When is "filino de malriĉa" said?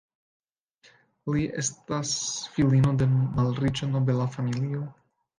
2.55-3.91